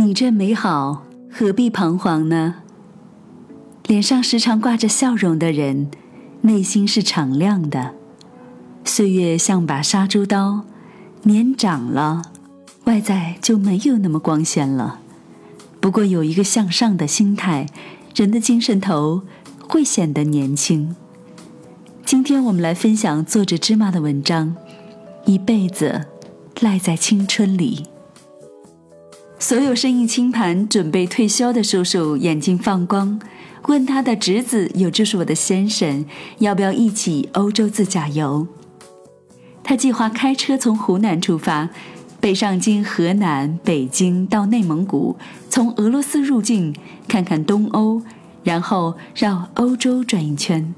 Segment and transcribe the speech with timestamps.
[0.00, 2.62] 你这美好，何必彷徨呢？
[3.88, 5.90] 脸上时常挂着笑容的人，
[6.42, 7.96] 内心是敞亮的。
[8.84, 10.60] 岁月像把杀猪刀，
[11.24, 12.22] 年长了，
[12.84, 15.00] 外在就没有那么光鲜了。
[15.80, 17.66] 不过有一个向上的心态，
[18.14, 19.22] 人的精神头
[19.68, 20.94] 会显得年轻。
[22.04, 24.54] 今天我们来分享作者芝麻的文章，
[25.28, 26.06] 《一辈子
[26.60, 27.82] 赖在青春里》。
[29.40, 33.20] 所有生意清盘、准备退休的叔叔眼睛放光，
[33.68, 36.04] 问他的侄子，有就是我的先生，
[36.38, 38.48] 要不要一起欧洲自驾游？
[39.62, 41.68] 他计划开车从湖南出发，
[42.18, 45.16] 北上经河南、北京到内蒙古，
[45.48, 46.74] 从俄罗斯入境，
[47.06, 48.02] 看看东欧，
[48.42, 50.74] 然后绕欧洲转一圈。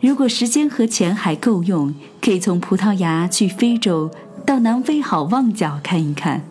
[0.00, 1.92] 如果时间和钱还够用，
[2.22, 4.10] 可以从葡萄牙去非洲，
[4.46, 6.44] 到南非好望角看一看。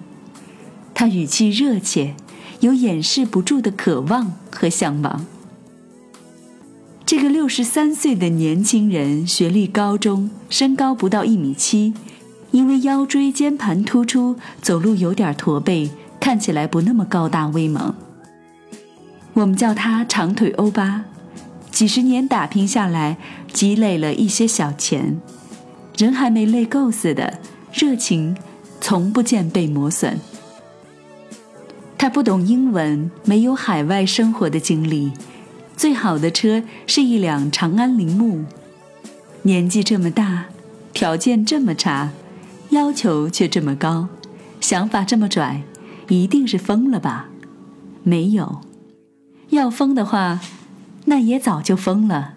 [0.99, 2.13] 他语气热切，
[2.59, 5.25] 有掩饰不住的渴望和向往。
[7.05, 11.93] 这个六十三岁的年轻人，学历高中，身高不到一米七，
[12.51, 15.89] 因为腰椎间盘突出，走路有点驼背，
[16.19, 17.95] 看起来不那么高大威猛。
[19.31, 21.05] 我们叫他长腿欧巴。
[21.71, 23.15] 几十年打拼下来，
[23.53, 25.17] 积累了一些小钱，
[25.97, 27.39] 人还没累够似的，
[27.71, 28.35] 热情
[28.81, 30.19] 从不见被磨损。
[31.99, 35.11] 他不懂英文，没有海外生活的经历，
[35.75, 38.45] 最好的车是一辆长安铃木。
[39.41, 40.45] 年纪这么大，
[40.93, 42.11] 条件这么差，
[42.69, 44.07] 要求却这么高，
[44.61, 45.63] 想法这么拽，
[46.07, 47.27] 一定是疯了吧？
[48.03, 48.61] 没有，
[49.49, 50.39] 要疯的话，
[51.03, 52.35] 那也早就疯了。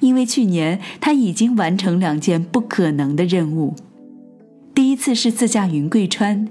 [0.00, 3.76] 因为去年他已经完成两件不可能的任务，
[4.74, 6.48] 第一次是自驾云贵川。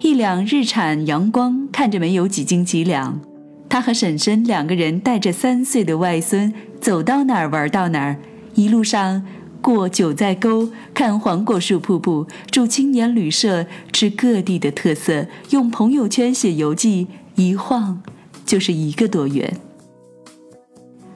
[0.00, 3.20] 一两日产阳光看着没有几斤几两，
[3.68, 8.18] 他和婶婶两个人带着三岁的外孙走到哪儿玩到哪儿，
[8.54, 9.24] 一路上
[9.62, 17.06] 过九寨沟，看黄果树瀑布，住青年旅社，吃各地的特色，用朋友圈写游记，
[17.36, 18.02] 一晃
[18.44, 19.54] 就是一个多月。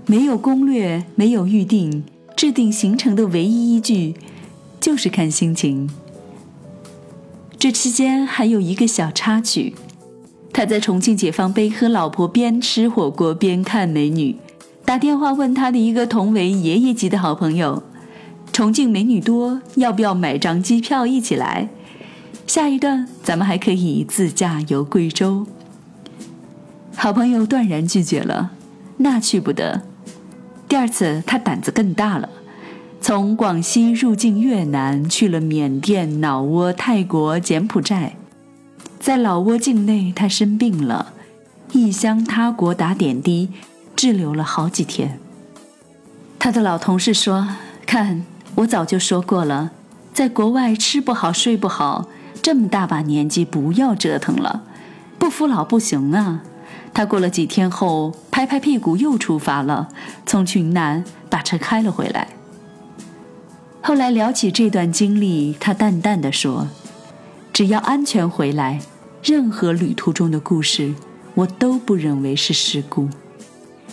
[0.06, 4.15] 没有攻略，没有预定，制定行程的唯一依据
[4.81, 5.91] 就是看心情。
[7.58, 9.74] 这期间还有一个小插曲，
[10.52, 14.36] 他在重庆解放碑和老婆边吃火锅边看美女，
[14.84, 17.82] 打电话问他的一个同为爷爷级的好朋友
[18.52, 21.69] ：“重庆美女多，要不要买张机票一起来？
[22.46, 25.44] 下一段咱们还可以自驾游贵州。”
[26.94, 28.52] 好朋友断然拒绝了，
[28.98, 29.82] 那去不得。
[30.69, 32.28] 第二次他胆子更大了。
[33.00, 38.16] 从广西入境越南，去了缅甸、老挝、泰国、柬埔寨，
[38.98, 41.12] 在老挝境内，他生病了，
[41.72, 43.50] 异乡他国打点滴，
[43.97, 45.19] 滞留了好几天。
[46.38, 47.48] 他的老同事说
[47.87, 48.26] ：“看，
[48.56, 49.70] 我早就说过了，
[50.12, 52.08] 在国外吃不好睡不好，
[52.42, 54.64] 这么大把年纪不要折腾了，
[55.19, 56.42] 不服老不行啊。”
[56.92, 59.88] 他过了几天后，拍拍屁股又出发了，
[60.26, 62.28] 从云南把车开了回来。
[63.88, 66.69] 后来聊起这段经历，他淡淡的说
[67.54, 68.81] ：“只要安全回来，
[69.22, 70.94] 任何旅途中的故事，
[71.32, 73.09] 我都不认为是事故。”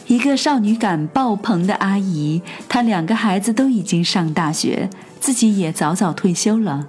[0.07, 4.89] 一个少女感爆棚的阿姨，她两个孩子都已经上大学，
[5.22, 6.88] 自己也早早退休了，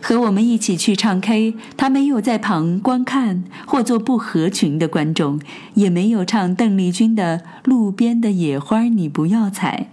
[0.00, 5.38] 和我们一起去唱 K，她没有在旁观看或做不合群的观众，
[5.74, 9.90] 也没有唱邓丽君的《路边的野花你不要采》，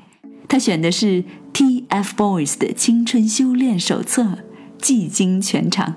[0.48, 1.26] 她选的是。
[1.54, 4.40] TFBOYS 的青春修炼手册，
[4.82, 5.96] 技惊全场。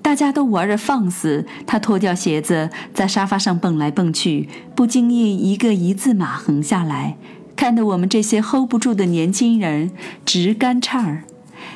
[0.00, 7.18] 大家都玩的放肆，他脱掉鞋子，在沙发上蹦来蹦去，不经意一个一字马横下来，
[7.54, 9.90] 看得我们这些 hold 不住的年轻人
[10.24, 11.24] 直干颤儿。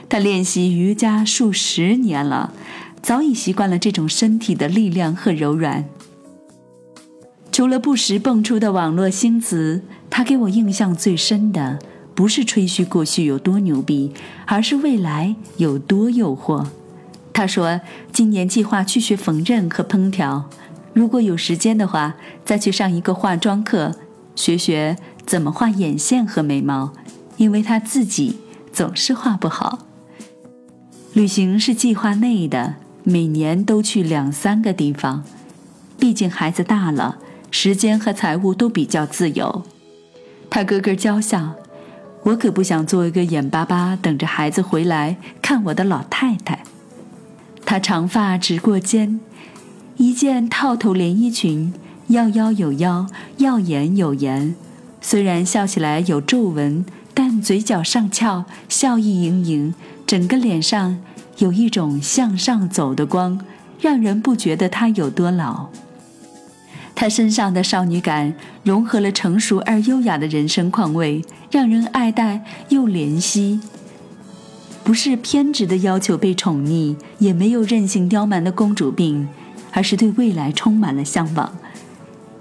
[0.09, 2.55] 他练习瑜伽数十年了，
[3.03, 5.85] 早已习惯了这种身体的力量和柔软。
[7.53, 11.79] 除了不时蹦出的网络新词，他给我印象最深的。
[12.15, 14.13] 不是吹嘘过去有多牛逼，
[14.47, 16.67] 而是未来有多诱惑。
[17.33, 17.81] 他说，
[18.13, 20.49] 今年计划去学缝纫和烹调，
[20.93, 22.15] 如果有时间的话，
[22.45, 23.97] 再去上一个化妆课，
[24.37, 24.97] 学学
[25.27, 26.93] 怎么画眼线和眉毛，
[27.37, 28.39] 因为他自己
[28.73, 29.81] 总是画不好。
[31.13, 35.25] 旅行是计划内的，每年都去两三个地方，
[35.99, 37.19] 毕竟孩子大了，
[37.51, 39.65] 时间和财务都比较自由。
[40.49, 41.57] 他咯咯娇笑。
[42.25, 46.65] 我可不想做一个眼巴巴等着孩子回来看我的老太太。
[47.67, 49.21] 她长发直过肩，
[49.99, 51.75] 一件套头连衣裙，
[52.09, 53.07] 要腰有腰，
[53.37, 54.55] 要眼有颜。
[55.03, 59.75] 虽然笑起来有皱纹，但嘴角上翘，笑意盈盈，
[60.07, 60.99] 整个脸上
[61.39, 63.39] 有一种向上走的光，
[63.79, 65.69] 让人不觉得她有多老。
[66.95, 73.61] 她身上的少女感融合了成熟而优雅的人生况味，让人爱戴又怜惜。
[74.85, 79.29] 不是偏执的要求被宠溺，也没有任性刁蛮的公主病，
[79.73, 81.57] 而是对未来充满了向往。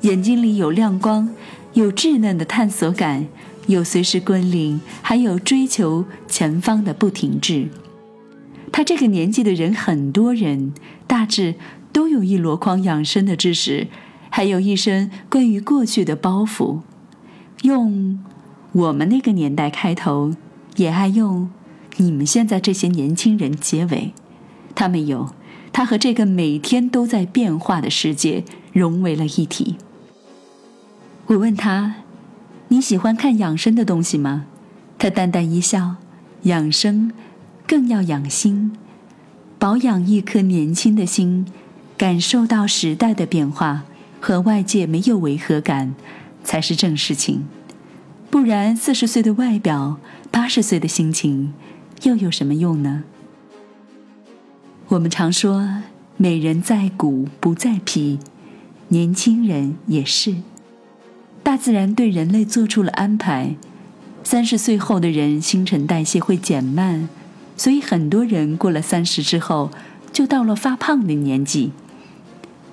[0.01, 1.29] 眼睛里有亮光，
[1.73, 3.25] 有稚嫩的探索感，
[3.67, 7.69] 有随时归零，还有追求前方的不停滞。
[8.71, 10.73] 他这个年纪的人，很多人
[11.07, 11.55] 大致
[11.93, 13.87] 都有一箩筐养生的知识，
[14.35, 16.79] 还有一身关于过去的包袱。
[17.61, 18.19] 用
[18.71, 20.33] 我们那个年代开头，
[20.75, 21.51] 也爱用。
[21.97, 24.11] 你们现在这些年轻人结尾，
[24.73, 25.29] 他没有，
[25.71, 29.75] 他和这个每天都在变化的世界融为了一体。
[31.27, 31.97] 我问他
[32.69, 34.47] ：“你喜欢看养生的东西吗？”
[34.97, 35.97] 他淡淡一笑
[36.49, 37.11] ：“养生，
[37.67, 38.75] 更要养心，
[39.59, 41.45] 保养一颗年轻的心，
[41.95, 43.83] 感受到时代的变化，
[44.25, 45.95] 和外界没有违和感，
[46.45, 47.43] 才是正事情。
[48.31, 49.97] 不然，四十岁的外表，
[50.31, 51.53] 八十岁的心情。”
[52.03, 53.03] 又有什么用呢？
[54.87, 55.83] 我们常说
[56.15, 58.17] “美人在骨不在皮”，
[58.87, 60.35] 年轻人也是。
[61.43, 63.57] 大自然对人类做出了安排，
[64.23, 67.09] 三十岁后的人新陈代谢会减慢，
[67.57, 69.69] 所以很多人过了三十之后，
[70.13, 71.73] 就到了发胖的年纪。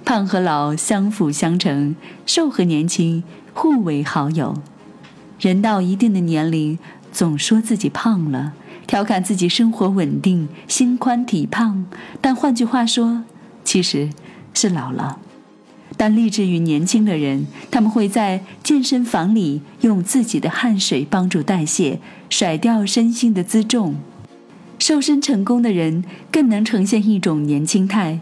[0.05, 1.95] 胖和老相辅相成，
[2.27, 3.23] 瘦和年轻
[3.55, 4.57] 互为好友。
[5.39, 6.79] 人到一定的年龄，
[7.13, 8.55] 总说自己胖了。
[8.87, 11.87] 调侃自己生活稳定、心宽体胖，
[12.21, 13.23] 但换句话说，
[13.65, 14.11] 其实
[14.53, 15.19] 是老了。
[15.97, 23.95] 但立志于年轻的人，他们会在健身房里用自己的汗水帮助代谢，甩掉身心的辎重。
[24.79, 26.03] 瘦身成功的人
[26.33, 28.19] 更能呈现一种年轻态，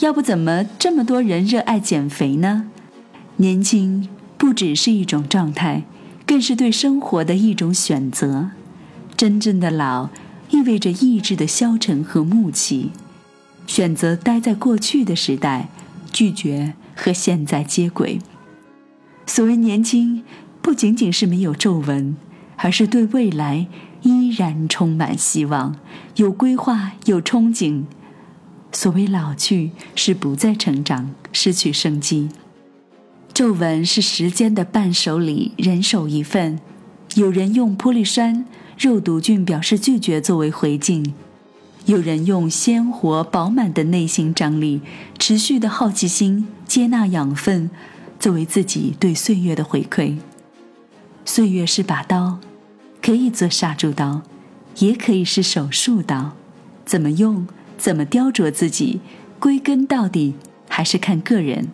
[0.00, 2.68] 要不怎么这么多人热爱减肥呢？
[3.36, 5.84] 年轻不只是一种状态，
[6.26, 8.50] 更是对生活的一种选择。
[9.16, 10.08] 真正的老，
[10.50, 12.90] 意味着意志的消沉和暮气，
[13.66, 15.68] 选择待在过去的时代，
[16.12, 18.18] 拒绝和现在接轨。
[19.26, 20.24] 所谓年轻，
[20.60, 22.16] 不仅仅是没有皱纹，
[22.56, 23.68] 而是对未来
[24.02, 25.76] 依然充满希望，
[26.16, 27.84] 有规划，有憧憬。
[28.74, 32.28] 所谓老去，是不再成长，失去生机。
[33.32, 36.60] 皱纹是时间的伴手礼，人手一份。
[37.14, 38.44] 有人用玻璃山。
[38.76, 41.14] 肉毒菌表示拒绝作为回敬，
[41.86, 44.80] 有人用鲜活饱满的内心张力、
[45.16, 47.70] 持续的好奇心接纳养分，
[48.18, 50.18] 作为自己对岁月的回馈。
[51.24, 52.40] 岁月是把刀，
[53.00, 54.22] 可以做杀猪刀，
[54.78, 56.32] 也可以是手术刀。
[56.84, 59.00] 怎么用，怎么雕琢自己，
[59.38, 60.34] 归根到底
[60.68, 61.68] 还是看个人。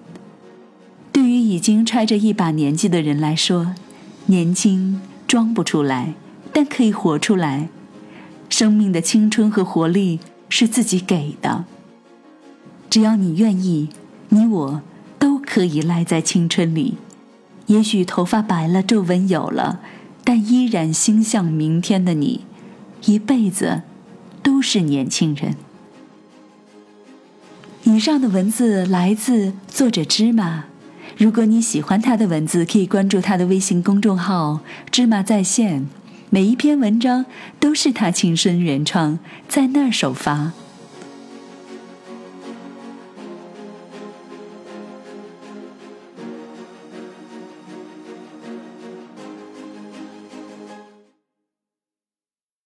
[1.12, 3.74] 对于已经揣着一把年纪的人来说，
[4.26, 6.14] 年轻装不出来。
[6.52, 7.68] 但可以活出来，
[8.48, 10.18] 生命的青春和活力
[10.48, 11.64] 是自己给的。
[12.90, 13.88] 只要你愿意，
[14.30, 14.82] 你我
[15.20, 16.96] 都可以赖在青春里。
[17.66, 19.78] 也许头发白了，皱纹有了，
[20.24, 22.40] 但依然心向明天的你，
[23.04, 23.82] 一辈子
[24.42, 25.54] 都是年轻人。
[27.84, 30.64] 以上的文字来自作者芝麻。
[31.16, 34.60] 如果你喜欢他的文字，可以关注他的微信公众号
[34.92, 35.88] “芝麻在线”。
[36.28, 37.24] 每一篇文章
[37.58, 39.18] 都是他亲身原创，
[39.48, 40.52] 在那儿首发。